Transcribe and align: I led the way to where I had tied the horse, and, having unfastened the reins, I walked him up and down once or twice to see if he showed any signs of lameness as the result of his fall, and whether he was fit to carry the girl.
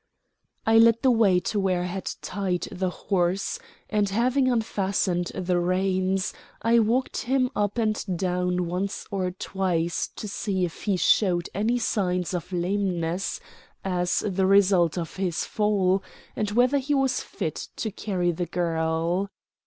I 0.65 0.79
led 0.79 1.03
the 1.03 1.11
way 1.11 1.39
to 1.41 1.59
where 1.59 1.83
I 1.83 1.85
had 1.85 2.09
tied 2.23 2.63
the 2.71 2.89
horse, 2.89 3.59
and, 3.87 4.09
having 4.09 4.49
unfastened 4.51 5.27
the 5.35 5.59
reins, 5.59 6.33
I 6.63 6.79
walked 6.79 7.17
him 7.17 7.51
up 7.55 7.77
and 7.77 8.03
down 8.17 8.65
once 8.65 9.05
or 9.11 9.29
twice 9.29 10.07
to 10.15 10.27
see 10.27 10.65
if 10.65 10.85
he 10.85 10.97
showed 10.97 11.49
any 11.53 11.77
signs 11.77 12.33
of 12.33 12.51
lameness 12.51 13.39
as 13.85 14.23
the 14.25 14.47
result 14.47 14.97
of 14.97 15.17
his 15.17 15.45
fall, 15.45 16.01
and 16.35 16.49
whether 16.49 16.79
he 16.79 16.95
was 16.95 17.21
fit 17.21 17.67
to 17.75 17.91
carry 17.91 18.31
the 18.31 18.47
girl. 18.47 19.29